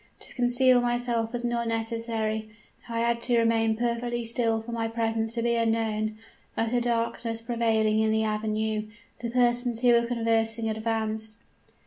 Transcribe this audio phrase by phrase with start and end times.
[0.21, 2.49] To conceal myself was not necessary;
[2.89, 6.17] I had to remain perfectly still for my presence to be unknown,
[6.57, 8.87] utter darkness prevailing in the avenue.
[9.19, 11.37] The persons who were conversing advanced.